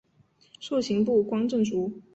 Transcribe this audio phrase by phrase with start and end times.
[0.59, 1.91] 授刑部观政卒。